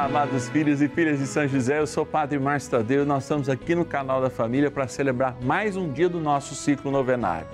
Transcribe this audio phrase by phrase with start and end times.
[0.00, 3.06] Olá, amados filhos e filhas de São José, eu sou o Padre Márcio Tadeu e
[3.06, 6.90] nós estamos aqui no canal da Família para celebrar mais um dia do nosso ciclo
[6.90, 7.46] novenário.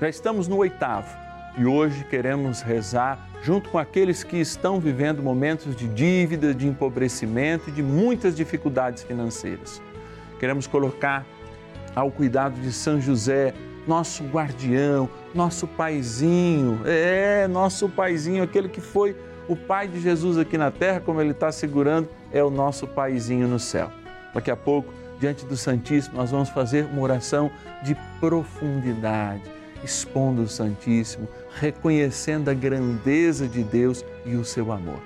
[0.00, 1.14] Já estamos no oitavo
[1.58, 7.68] e hoje queremos rezar junto com aqueles que estão vivendo momentos de dívida, de empobrecimento
[7.68, 9.82] e de muitas dificuldades financeiras.
[10.40, 11.26] Queremos colocar
[11.94, 13.52] ao cuidado de São José,
[13.86, 19.14] nosso guardião, nosso paizinho, é, nosso paizinho, aquele que foi
[19.52, 23.46] o Pai de Jesus aqui na terra, como ele está segurando, é o nosso Paizinho
[23.46, 23.90] no céu.
[24.34, 27.50] Daqui a pouco, diante do Santíssimo, nós vamos fazer uma oração
[27.82, 29.42] de profundidade,
[29.84, 31.28] expondo o Santíssimo,
[31.60, 35.00] reconhecendo a grandeza de Deus e o seu amor.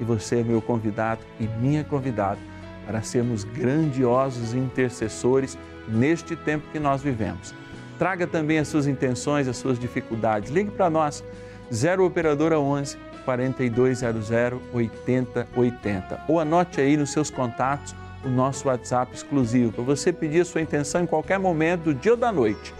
[0.00, 2.38] E você é meu convidado e minha convidada
[2.86, 5.58] para sermos grandiosos intercessores
[5.88, 7.52] neste tempo que nós vivemos.
[7.98, 10.52] Traga também as suas intenções, as suas dificuldades.
[10.52, 11.24] Ligue para nós,
[11.72, 14.30] 0 Operadora 11 4200
[14.72, 16.20] 8080.
[16.26, 20.62] Ou anote aí nos seus contatos o nosso WhatsApp exclusivo para você pedir a sua
[20.62, 22.74] intenção em qualquer momento do dia ou da noite.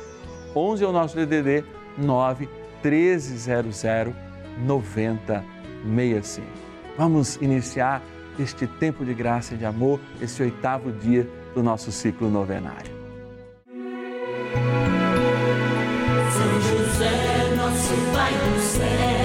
[0.56, 1.64] 11 é o nosso DDD
[1.98, 2.48] 9
[2.82, 4.14] 1300
[4.64, 6.46] 9065.
[6.96, 8.02] Vamos iniciar
[8.38, 12.90] este tempo de graça e de amor, esse oitavo dia do nosso ciclo novenário.
[16.32, 19.17] São José, nosso Pai do céu,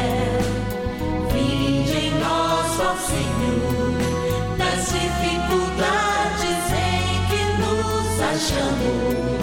[3.06, 9.43] Senhor, nas dificuldades em que nos achamos.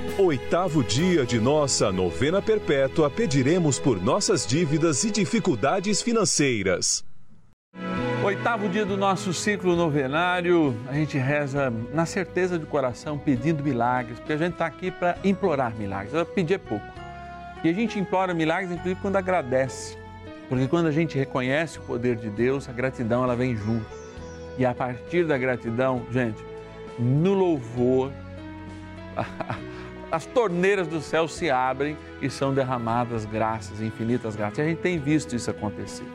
[0.17, 7.03] oitavo dia de nossa novena perpétua, pediremos por nossas dívidas e dificuldades financeiras.
[8.23, 14.19] Oitavo dia do nosso ciclo novenário, a gente reza na certeza do coração, pedindo milagres,
[14.19, 16.13] porque a gente está aqui para implorar milagres.
[16.35, 16.85] Pedir é pouco.
[17.63, 19.97] E a gente implora milagres, inclusive, quando agradece.
[20.49, 23.85] Porque quando a gente reconhece o poder de Deus, a gratidão ela vem junto.
[24.57, 26.43] E a partir da gratidão, gente,
[26.99, 28.11] no louvor,
[30.11, 34.57] as torneiras do céu se abrem e são derramadas graças, infinitas graças.
[34.57, 36.05] E a gente tem visto isso acontecer.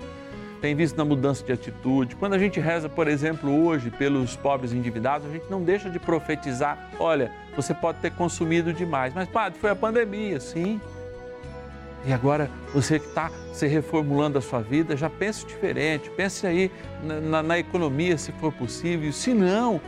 [0.61, 2.17] Tem visto na mudança de atitude.
[2.17, 5.99] Quando a gente reza, por exemplo, hoje pelos pobres endividados, a gente não deixa de
[5.99, 10.81] profetizar: olha, você pode ter consumido demais, mas, padre, foi a pandemia, sim.
[12.07, 16.71] E agora você que está se reformulando a sua vida, já pense diferente, pense aí
[17.03, 19.13] na, na, na, economia, se for possível.
[19.13, 19.81] Se não,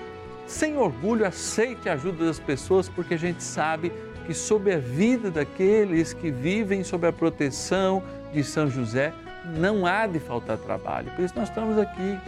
[0.48, 3.92] sem orgulho, aceite a ajuda das pessoas, porque a gente sabe
[4.26, 9.12] que sob a vida daqueles que vivem sob a proteção de São José,
[9.56, 11.10] não há de faltar trabalho.
[11.14, 12.18] Por isso nós estamos aqui,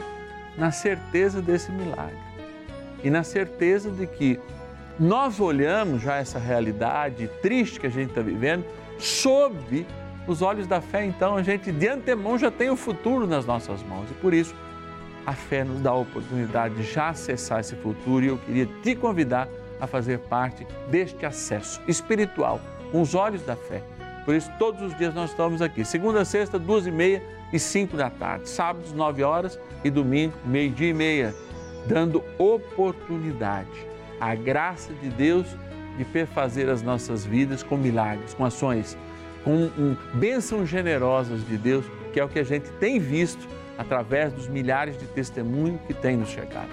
[0.56, 2.18] na certeza desse milagre.
[3.02, 4.38] E na certeza de que
[4.98, 8.66] nós olhamos já essa realidade triste que a gente está vivendo
[8.98, 9.86] sob
[10.26, 13.82] os olhos da fé, então a gente de antemão já tem o futuro nas nossas
[13.82, 14.10] mãos.
[14.10, 14.54] E por isso
[15.26, 18.94] a fé nos dá a oportunidade de já acessar esse futuro e eu queria te
[18.94, 19.48] convidar
[19.80, 23.82] a fazer parte deste acesso espiritual com os olhos da fé.
[24.24, 27.22] Por isso, todos os dias nós estamos aqui, segunda, sexta, duas e meia
[27.52, 31.34] e cinco da tarde, sábados, nove horas e domingo, meio-dia e meia,
[31.86, 33.68] dando oportunidade
[34.20, 35.46] à graça de Deus
[35.96, 38.96] de perfazer as nossas vidas com milagres, com ações,
[39.42, 44.32] com um, bênçãos generosas de Deus, que é o que a gente tem visto através
[44.32, 46.68] dos milhares de testemunhos que tem nos chegado.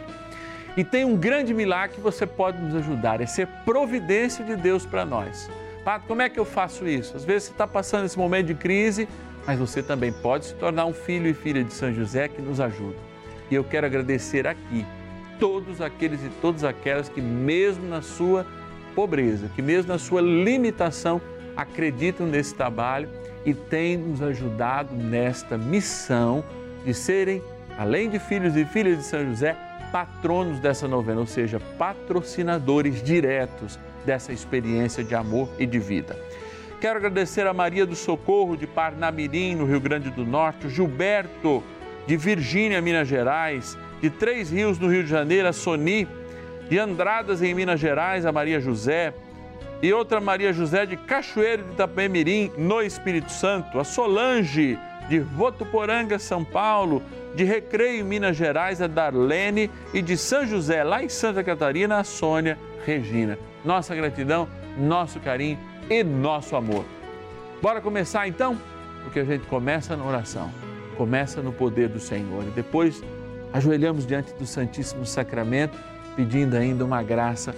[0.76, 4.86] E tem um grande milagre que você pode nos ajudar, é ser providência de Deus
[4.86, 5.50] para nós.
[5.84, 7.16] Pato, como é que eu faço isso?
[7.18, 9.08] Às vezes você está passando esse momento de crise,
[9.46, 12.60] mas você também pode se tornar um filho e filha de São José que nos
[12.60, 12.98] ajuda.
[13.50, 14.86] E eu quero agradecer aqui
[15.40, 18.46] todos aqueles e todas aquelas que, mesmo na sua
[18.94, 21.22] pobreza, que mesmo na sua limitação,
[21.56, 23.10] acreditam nesse trabalho
[23.46, 26.44] e têm nos ajudado nesta missão
[26.88, 27.44] de serem,
[27.78, 29.58] além de filhos e filhas de São José,
[29.92, 36.18] patronos dessa novena, ou seja, patrocinadores diretos dessa experiência de amor e de vida.
[36.80, 41.62] Quero agradecer a Maria do Socorro de Parnamirim, no Rio Grande do Norte, o Gilberto
[42.06, 46.08] de Virgínia, Minas Gerais, de Três Rios, no Rio de Janeiro, a Soni,
[46.70, 49.14] de Andradas, em Minas Gerais, a Maria José,
[49.82, 56.20] e outra Maria José de Cachoeiro de Itapemirim, no Espírito Santo, a Solange de Votuporanga,
[56.20, 57.02] São Paulo,
[57.36, 62.04] de Recreio, Minas Gerais, a Darlene e de São José, lá em Santa Catarina, a
[62.04, 63.38] Sônia Regina
[63.68, 65.60] nossa gratidão, nosso carinho
[65.90, 66.86] e nosso amor.
[67.62, 68.58] Bora começar então?
[69.04, 70.50] Porque a gente começa na oração,
[70.96, 73.04] começa no poder do Senhor e depois
[73.54, 75.78] ajoelhamos diante do Santíssimo Sacramento,
[76.16, 77.54] pedindo ainda uma graça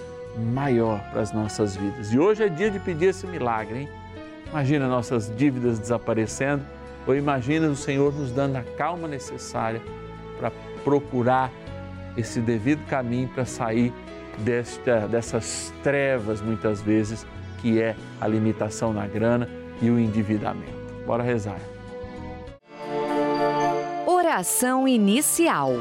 [0.52, 2.12] maior para as nossas vidas.
[2.12, 3.88] E hoje é dia de pedir esse milagre, hein?
[4.48, 6.64] Imagina nossas dívidas desaparecendo,
[7.06, 9.80] ou imagina o Senhor nos dando a calma necessária
[10.38, 10.50] para
[10.84, 11.50] procurar
[12.16, 13.92] esse devido caminho para sair
[14.38, 17.26] desta, dessas trevas, muitas vezes,
[17.60, 19.48] que é a limitação na grana
[19.80, 20.80] e o endividamento.
[21.06, 21.60] Bora rezar.
[24.06, 25.72] Oração inicial.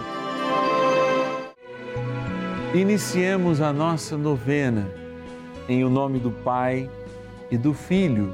[2.74, 4.88] Iniciemos a nossa novena
[5.68, 6.89] em o nome do Pai
[7.51, 8.33] e do Filho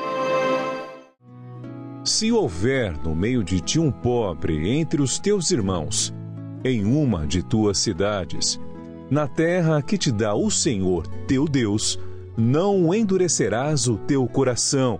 [2.21, 6.13] Se houver no meio de ti um pobre entre os teus irmãos,
[6.63, 8.61] em uma de tuas cidades,
[9.09, 11.99] na terra que te dá o Senhor teu Deus,
[12.37, 14.99] não endurecerás o teu coração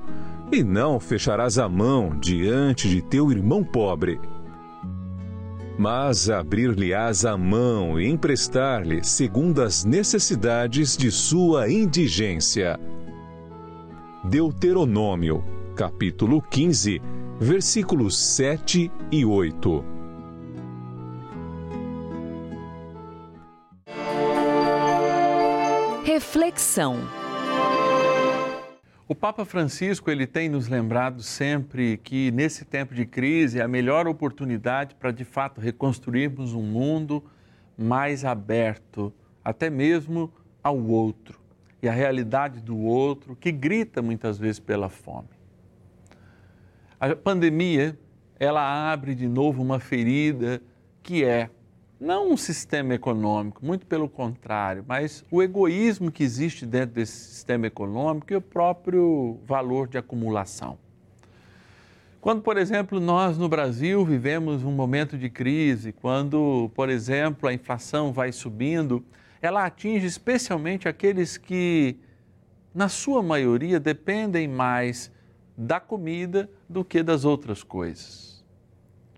[0.52, 4.20] e não fecharás a mão diante de teu irmão pobre.
[5.78, 12.80] Mas abrir-lhe-ás a mão e emprestar-lhe segundo as necessidades de sua indigência.
[14.24, 15.44] Deuteronômio,
[15.76, 17.02] capítulo 15,
[17.44, 19.84] versículos 7 e 8.
[26.06, 26.98] Reflexão.
[29.08, 33.68] O Papa Francisco ele tem nos lembrado sempre que nesse tempo de crise é a
[33.68, 37.24] melhor oportunidade para de fato reconstruirmos um mundo
[37.76, 39.12] mais aberto,
[39.44, 40.32] até mesmo
[40.62, 41.40] ao outro
[41.82, 45.41] e a realidade do outro que grita muitas vezes pela fome.
[47.02, 47.98] A pandemia
[48.40, 50.62] ela abre de novo uma ferida
[51.02, 51.50] que é
[52.00, 57.66] não um sistema econômico, muito pelo contrário, mas o egoísmo que existe dentro desse sistema
[57.66, 60.78] econômico e o próprio valor de acumulação.
[62.20, 67.54] Quando, por exemplo, nós no Brasil vivemos um momento de crise, quando, por exemplo, a
[67.54, 69.04] inflação vai subindo,
[69.42, 71.98] ela atinge especialmente aqueles que,
[72.76, 75.12] na sua maioria, dependem mais
[75.62, 78.44] da comida do que das outras coisas.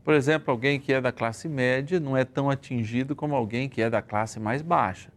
[0.03, 3.81] Por exemplo, alguém que é da classe média não é tão atingido como alguém que
[3.81, 5.09] é da classe mais baixa.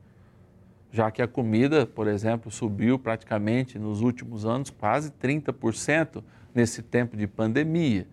[0.92, 6.22] Já que a comida, por exemplo, subiu praticamente nos últimos anos quase 30%
[6.54, 8.06] nesse tempo de pandemia,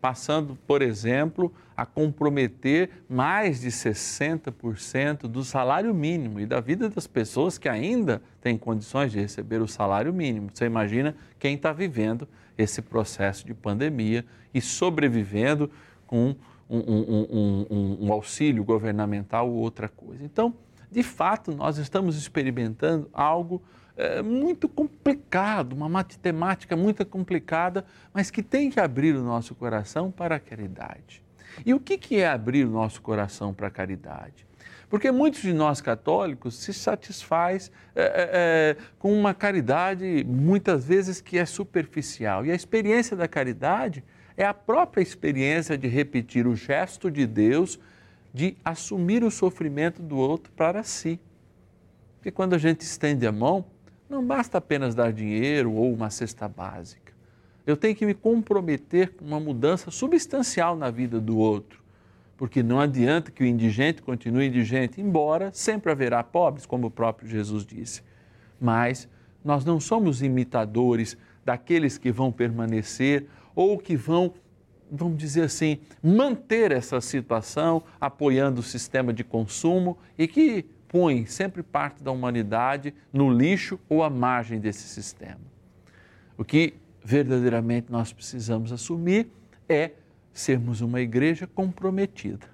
[0.00, 7.06] passando, por exemplo, a comprometer mais de 60% do salário mínimo e da vida das
[7.06, 10.48] pessoas que ainda têm condições de receber o salário mínimo.
[10.54, 15.70] Você imagina quem está vivendo esse processo de pandemia e sobrevivendo
[16.06, 16.34] com
[16.68, 20.24] um, um, um, um auxílio governamental ou outra coisa.
[20.24, 20.54] Então,
[20.90, 23.62] de fato, nós estamos experimentando algo
[23.96, 30.10] é, muito complicado, uma matemática muito complicada, mas que tem que abrir o nosso coração
[30.10, 31.22] para a caridade.
[31.64, 34.46] E o que, que é abrir o nosso coração para a caridade?
[34.88, 41.38] Porque muitos de nós católicos se satisfaz é, é, com uma caridade muitas vezes que
[41.38, 42.46] é superficial.
[42.46, 44.04] E a experiência da caridade
[44.36, 47.80] é a própria experiência de repetir o gesto de Deus
[48.32, 51.18] de assumir o sofrimento do outro para si.
[52.16, 53.64] Porque quando a gente estende a mão,
[54.10, 57.14] não basta apenas dar dinheiro ou uma cesta básica.
[57.66, 61.82] Eu tenho que me comprometer com uma mudança substancial na vida do outro.
[62.36, 67.28] Porque não adianta que o indigente continue indigente, embora sempre haverá pobres, como o próprio
[67.28, 68.02] Jesus disse.
[68.60, 69.08] Mas
[69.44, 74.34] nós não somos imitadores daqueles que vão permanecer ou que vão,
[74.90, 81.62] vamos dizer assim, manter essa situação apoiando o sistema de consumo e que põe sempre
[81.62, 85.40] parte da humanidade no lixo ou à margem desse sistema.
[86.36, 89.28] O que verdadeiramente nós precisamos assumir
[89.68, 89.92] é
[90.38, 92.46] sermos uma igreja comprometida,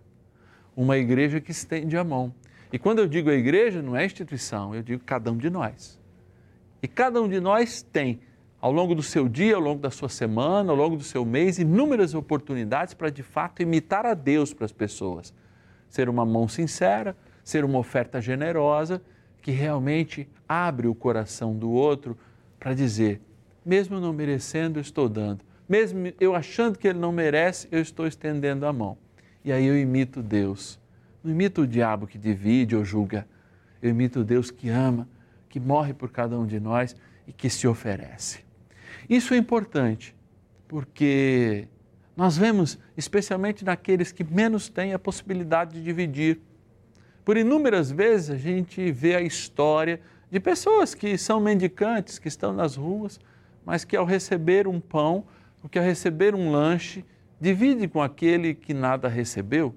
[0.77, 2.33] uma igreja que estende a mão.
[2.73, 6.01] E quando eu digo a igreja, não é instituição, eu digo cada um de nós.
[6.81, 8.21] E cada um de nós tem
[8.61, 11.59] ao longo do seu dia, ao longo da sua semana, ao longo do seu mês,
[11.59, 15.35] inúmeras oportunidades para de fato imitar a Deus para as pessoas.
[15.89, 19.03] Ser uma mão sincera, ser uma oferta generosa
[19.43, 22.17] que realmente abre o coração do outro
[22.61, 23.21] para dizer:
[23.67, 25.45] mesmo não merecendo, estou dando.
[25.69, 28.99] Mesmo eu achando que ele não merece, eu estou estendendo a mão.
[29.45, 30.79] E aí eu imito Deus.
[31.23, 33.27] Não imito o diabo que divide ou julga.
[33.81, 35.09] Eu imito Deus que ama,
[35.49, 36.95] que morre por cada um de nós
[37.27, 38.41] e que se oferece.
[39.09, 40.15] Isso é importante,
[40.69, 41.69] porque
[42.17, 46.41] nós vemos, especialmente naqueles que menos têm a possibilidade de dividir.
[47.25, 50.01] Por inúmeras vezes a gente vê a história
[50.31, 53.21] de pessoas que são mendicantes, que estão nas ruas,
[53.65, 55.25] mas que ao receber um pão,
[55.63, 57.05] ou que ao receber um lanche,
[57.41, 59.75] dividem com aquele que nada recebeu.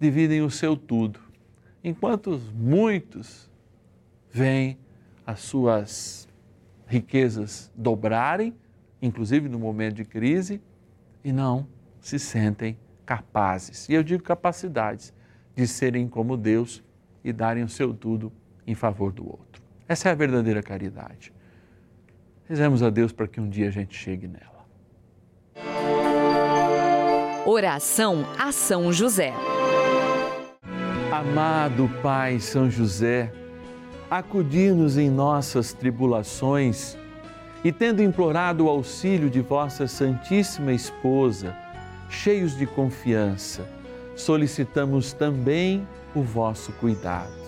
[0.00, 1.20] Dividem o seu tudo.
[1.82, 3.50] Enquanto muitos
[4.30, 4.78] veem
[5.26, 6.28] as suas
[6.86, 8.54] riquezas dobrarem,
[9.00, 10.60] inclusive no momento de crise,
[11.22, 11.66] e não
[12.00, 13.88] se sentem capazes.
[13.88, 15.12] E eu digo capacidades
[15.54, 16.82] de serem como Deus
[17.24, 18.32] e darem o seu tudo
[18.66, 19.62] em favor do outro.
[19.88, 21.32] Essa é a verdadeira caridade.
[22.48, 24.58] Rezemos a Deus para que um dia a gente chegue nela.
[27.44, 29.34] Oração a São José.
[31.12, 33.30] Amado Pai São José,
[34.10, 36.96] acudir-nos em nossas tribulações
[37.62, 41.54] e, tendo implorado o auxílio de vossa Santíssima Esposa,
[42.08, 43.68] cheios de confiança,
[44.16, 47.47] solicitamos também o vosso cuidado.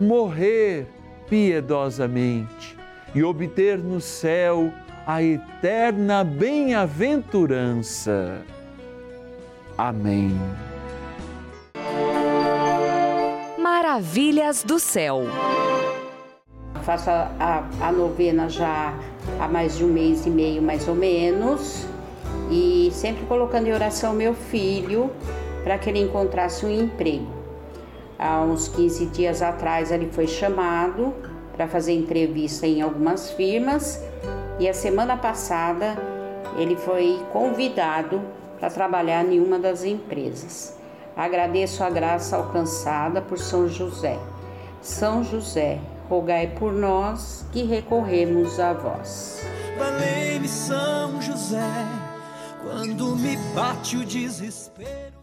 [0.00, 0.86] morrer
[1.28, 2.76] piedosamente
[3.14, 4.72] e obter no céu
[5.06, 8.42] a eterna bem-aventurança.
[9.78, 10.36] Amém.
[13.58, 15.24] Maravilhas do céu.
[16.82, 18.94] Faço a, a, a novena já
[19.40, 21.84] há mais de um mês e meio, mais ou menos,
[22.50, 25.10] e sempre colocando em oração meu filho
[25.62, 27.35] para que ele encontrasse um emprego.
[28.18, 31.14] Há uns 15 dias atrás ele foi chamado
[31.54, 34.02] para fazer entrevista em algumas firmas
[34.58, 35.96] e a semana passada
[36.56, 38.20] ele foi convidado
[38.58, 40.74] para trabalhar em uma das empresas.
[41.16, 44.18] Agradeço a graça alcançada por São José.
[44.80, 49.42] São José, rogai por nós que recorremos a vós.
[49.78, 51.84] Valei-me São José,
[52.62, 55.16] quando me bate o desespero.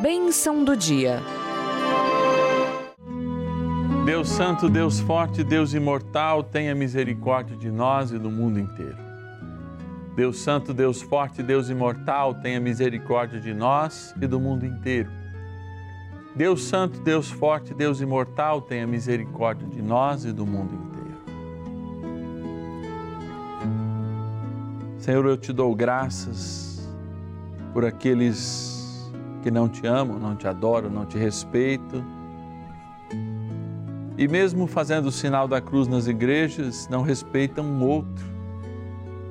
[0.00, 1.20] Bênção do dia.
[4.10, 8.96] Deus Santo, Deus Forte, Deus Imortal, tenha misericórdia de nós e do mundo inteiro.
[10.16, 15.08] Deus Santo, Deus Forte, Deus Imortal, tenha misericórdia de nós e do mundo inteiro.
[16.34, 21.20] Deus Santo, Deus Forte, Deus Imortal, tenha misericórdia de nós e do mundo inteiro.
[24.98, 26.90] Senhor, eu te dou graças
[27.72, 29.08] por aqueles
[29.40, 32.19] que não te amam, não te adoram, não te respeitam.
[34.18, 38.24] E mesmo fazendo o sinal da cruz nas igrejas, não respeitam um outro.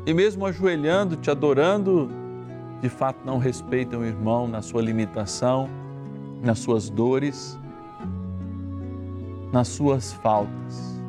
[0.05, 2.09] E mesmo ajoelhando, te adorando,
[2.81, 5.69] de fato não respeitam o irmão na sua limitação,
[6.41, 7.59] nas suas dores,
[9.51, 10.99] nas suas faltas.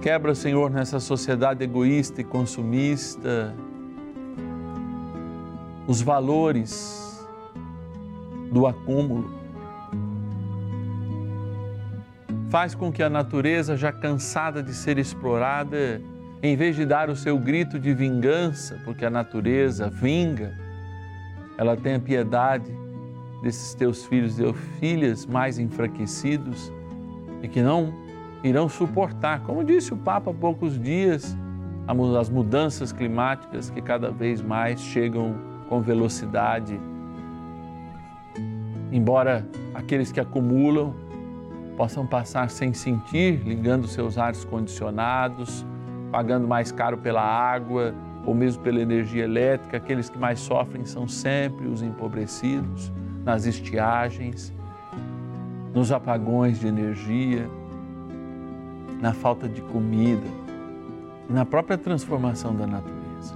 [0.00, 3.54] Quebra, Senhor, nessa sociedade egoísta e consumista,
[5.86, 7.26] os valores
[8.52, 9.43] do acúmulo.
[12.54, 16.00] Faz com que a natureza, já cansada de ser explorada,
[16.40, 20.56] em vez de dar o seu grito de vingança, porque a natureza vinga,
[21.58, 22.70] ela tenha piedade
[23.42, 26.72] desses teus filhos e filhas mais enfraquecidos
[27.42, 27.92] e que não
[28.44, 31.36] irão suportar, como disse o Papa há poucos dias,
[32.20, 35.34] as mudanças climáticas que cada vez mais chegam
[35.68, 36.80] com velocidade.
[38.92, 41.02] Embora aqueles que acumulam
[41.76, 45.66] possam passar sem sentir, ligando seus ares condicionados,
[46.10, 51.06] pagando mais caro pela água ou mesmo pela energia elétrica, aqueles que mais sofrem são
[51.06, 52.92] sempre os empobrecidos
[53.24, 54.52] nas estiagens,
[55.74, 57.48] nos apagões de energia,
[59.00, 60.44] na falta de comida
[61.28, 63.34] na própria transformação da natureza.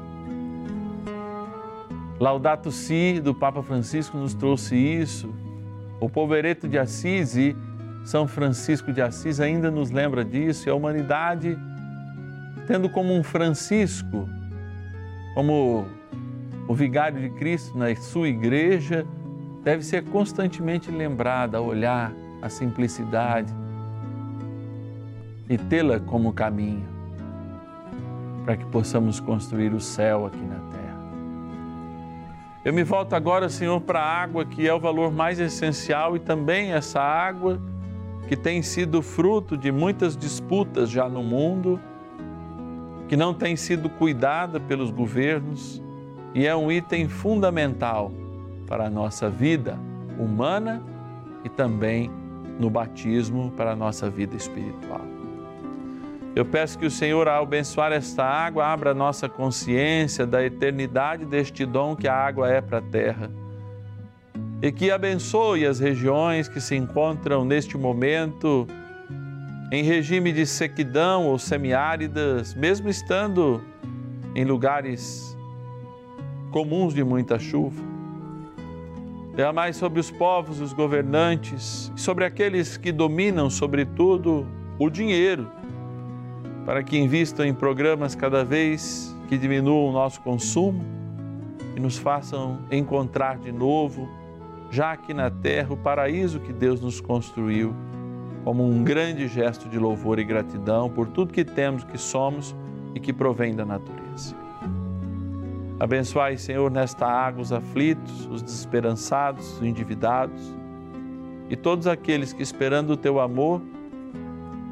[2.20, 5.32] Laudato Si do Papa Francisco nos trouxe isso.
[6.00, 7.56] O povereto de Assis e
[8.08, 10.66] São Francisco de Assis ainda nos lembra disso.
[10.66, 11.58] E a humanidade,
[12.66, 14.26] tendo como um Francisco,
[15.34, 15.86] como
[16.66, 19.06] o vigário de Cristo na sua igreja,
[19.62, 23.52] deve ser constantemente lembrada a olhar a simplicidade
[25.46, 26.88] e tê-la como caminho
[28.42, 30.98] para que possamos construir o céu aqui na terra.
[32.64, 36.18] Eu me volto agora, Senhor, para a água que é o valor mais essencial e
[36.18, 37.60] também essa água
[38.28, 41.80] que tem sido fruto de muitas disputas já no mundo,
[43.08, 45.82] que não tem sido cuidada pelos governos
[46.34, 48.12] e é um item fundamental
[48.66, 49.78] para a nossa vida
[50.18, 50.82] humana
[51.42, 52.10] e também
[52.60, 55.00] no batismo para a nossa vida espiritual.
[56.36, 61.24] Eu peço que o Senhor, ao abençoar esta água, abra a nossa consciência da eternidade
[61.24, 63.30] deste dom que a água é para a terra.
[64.60, 68.66] E que abençoe as regiões que se encontram neste momento
[69.70, 73.62] em regime de sequidão ou semiáridas, mesmo estando
[74.34, 75.36] em lugares
[76.50, 77.80] comuns de muita chuva.
[79.36, 84.44] Derramai sobre os povos, os governantes, sobre aqueles que dominam, sobretudo,
[84.76, 85.48] o dinheiro,
[86.66, 90.84] para que invistam em programas cada vez que diminuam o nosso consumo
[91.76, 94.08] e nos façam encontrar de novo,
[94.70, 97.74] já aqui na terra, o paraíso que Deus nos construiu,
[98.44, 102.54] como um grande gesto de louvor e gratidão por tudo que temos, que somos
[102.94, 104.34] e que provém da natureza.
[105.80, 110.58] Abençoai, Senhor, nesta água os aflitos, os desesperançados, os endividados
[111.48, 113.62] e todos aqueles que, esperando o teu amor,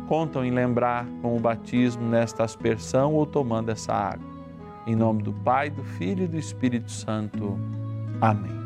[0.09, 4.27] contam em lembrar com o batismo nesta aspersão ou tomando essa água.
[4.87, 7.59] Em nome do Pai, do Filho e do Espírito Santo.
[8.21, 8.66] Amém.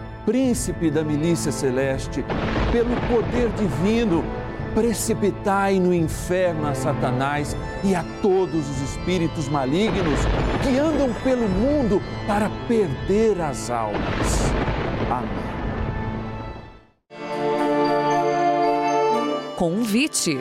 [0.25, 2.23] príncipe da milícia celeste,
[2.71, 4.23] pelo poder divino,
[4.73, 10.19] precipitai no inferno a Satanás e a todos os espíritos malignos
[10.63, 14.51] que andam pelo mundo para perder as almas.
[15.09, 15.51] Amém.
[19.57, 20.39] Convite.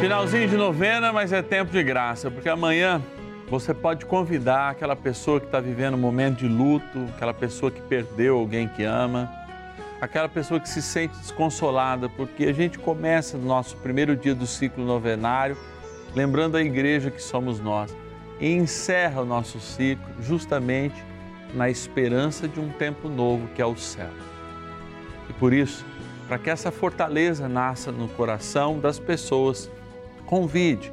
[0.00, 3.00] Finalzinho de novena, mas é tempo de graça, porque amanhã
[3.48, 7.80] você pode convidar aquela pessoa que está vivendo um momento de luto, aquela pessoa que
[7.80, 9.30] perdeu alguém que ama
[10.00, 14.46] aquela pessoa que se sente desconsolada, porque a gente começa no nosso primeiro dia do
[14.46, 15.56] ciclo novenário,
[16.14, 17.94] lembrando a igreja que somos nós,
[18.38, 21.02] e encerra o nosso ciclo justamente
[21.54, 24.10] na esperança de um tempo novo que é o céu.
[25.28, 25.84] E por isso,
[26.28, 29.70] para que essa fortaleza nasça no coração das pessoas,
[30.26, 30.92] convide,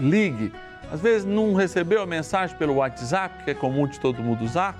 [0.00, 0.52] ligue.
[0.92, 4.76] Às vezes não recebeu a mensagem pelo WhatsApp, que é comum de todo mundo usar,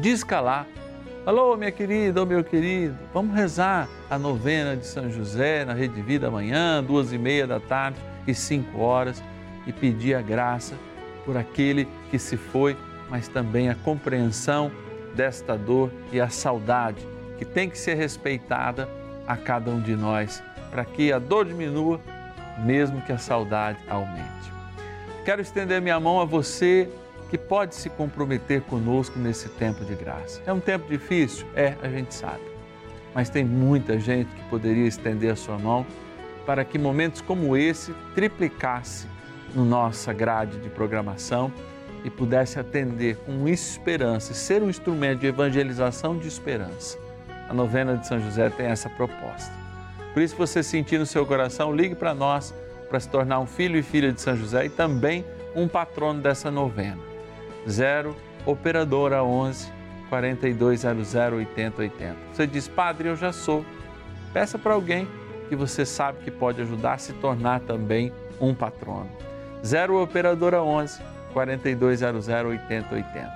[0.00, 0.66] disca lá
[1.24, 6.02] Alô, minha querida, ou meu querido, vamos rezar a novena de São José na Rede
[6.02, 9.22] Vida amanhã, duas e meia da tarde e cinco horas,
[9.64, 10.74] e pedir a graça
[11.24, 12.76] por aquele que se foi,
[13.08, 14.72] mas também a compreensão
[15.14, 17.06] desta dor e a saudade
[17.38, 18.88] que tem que ser respeitada
[19.24, 22.00] a cada um de nós, para que a dor diminua,
[22.64, 24.52] mesmo que a saudade aumente.
[25.24, 26.88] Quero estender minha mão a você
[27.30, 30.42] que pode se comprometer conosco nesse tempo de graça.
[30.44, 31.46] É um tempo difícil?
[31.54, 32.42] É, a gente sabe.
[33.14, 35.86] Mas tem muita gente que poderia estender a sua mão
[36.44, 39.06] para que momentos como esse triplicasse
[39.54, 41.52] no nossa grade de programação
[42.04, 46.98] e pudesse atender com esperança, ser um instrumento de evangelização de esperança.
[47.48, 49.52] A novena de São José tem essa proposta.
[50.12, 52.52] Por isso, você sentir no seu coração, ligue para nós
[52.92, 55.24] para se tornar um filho e filha de São José e também
[55.56, 56.98] um patrono dessa novena.
[57.66, 59.72] 0 operadora 11
[60.10, 62.16] 4200 8080.
[62.30, 63.64] Você diz, Padre, eu já sou.
[64.34, 65.08] Peça para alguém
[65.48, 69.08] que você sabe que pode ajudar a se tornar também um patrono.
[69.64, 71.00] 0 operadora 11
[71.32, 73.32] 4200 8080.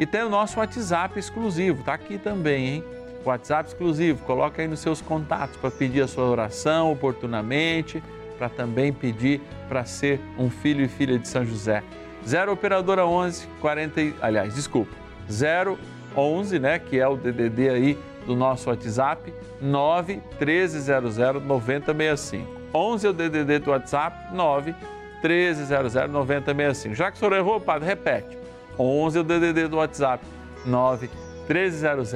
[0.00, 2.84] E tem o nosso WhatsApp exclusivo, tá aqui também, hein?
[3.24, 8.02] WhatsApp exclusivo, coloca aí nos seus contatos para pedir a sua oração oportunamente,
[8.42, 11.80] para também pedir para ser um filho e filha de São José.
[12.26, 14.90] 0 operadora 11 40, aliás, desculpa,
[15.30, 15.78] 0
[16.16, 22.62] 11, né, que é o DDD aí do nosso WhatsApp, 9 1300 9065.
[22.74, 24.74] 11 é o DDD do WhatsApp, 9
[25.22, 26.94] 1300 9065.
[26.96, 28.36] Já que o senhor errou, padre, repete.
[28.76, 30.24] 11 é o DDD do WhatsApp,
[30.66, 31.08] 9
[31.48, 32.12] 1300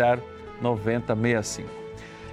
[0.61, 1.86] 9065.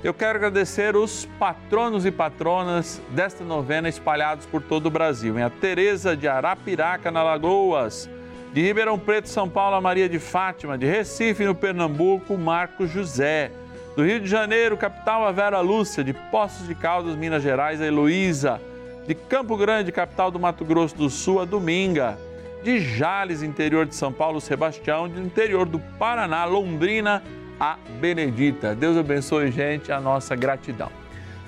[0.03, 5.39] Eu quero agradecer os patronos e patronas desta novena espalhados por todo o Brasil.
[5.39, 8.09] Em a Tereza de Arapiraca, na Lagoas,
[8.51, 13.49] de Ribeirão Preto, São Paulo, a Maria de Fátima, de Recife, no Pernambuco, Marcos José.
[13.95, 17.85] Do Rio de Janeiro, capital, a Vera Lúcia, de Poços de Caldas, Minas Gerais, a
[17.85, 18.59] Heloísa.
[19.07, 22.17] De Campo Grande, capital do Mato Grosso do Sul, a Dominga.
[22.61, 25.07] De Jales, interior de São Paulo, Sebastião.
[25.07, 27.23] De interior do Paraná, Londrina,
[27.59, 28.75] a Benedita.
[28.75, 30.89] Deus abençoe, gente, a nossa gratidão.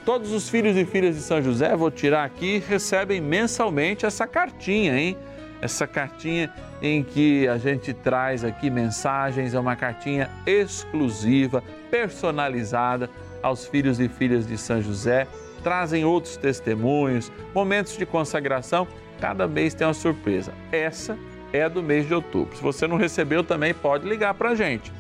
[0.05, 4.97] Todos os filhos e filhas de São José, vou tirar aqui, recebem mensalmente essa cartinha,
[4.97, 5.17] hein?
[5.61, 13.09] Essa cartinha em que a gente traz aqui mensagens, é uma cartinha exclusiva, personalizada
[13.41, 15.27] aos filhos e filhas de São José,
[15.63, 18.87] trazem outros testemunhos, momentos de consagração.
[19.19, 20.53] Cada mês tem uma surpresa.
[20.71, 21.17] Essa
[21.51, 22.55] é do mês de outubro.
[22.55, 24.91] Se você não recebeu, também pode ligar para a gente.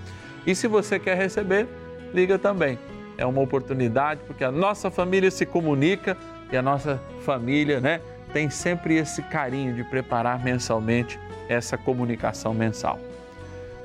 [0.45, 1.67] E se você quer receber,
[2.13, 2.77] liga também.
[3.17, 6.17] É uma oportunidade porque a nossa família se comunica
[6.51, 8.01] e a nossa família, né,
[8.33, 12.99] tem sempre esse carinho de preparar mensalmente essa comunicação mensal.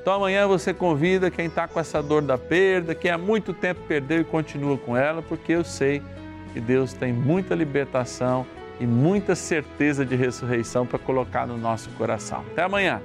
[0.01, 3.81] Então amanhã você convida quem está com essa dor da perda, quem há muito tempo
[3.87, 6.01] perdeu e continua com ela, porque eu sei
[6.53, 8.45] que Deus tem muita libertação
[8.79, 12.43] e muita certeza de ressurreição para colocar no nosso coração.
[12.51, 12.99] Até amanhã.